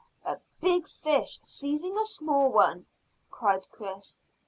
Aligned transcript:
"A 0.25 0.39
big 0.61 0.87
fish 0.87 1.37
seizing 1.43 1.95
a 1.95 2.05
small 2.05 2.49
one," 2.51 2.87
cried 3.29 3.67
Chris. 3.69 4.17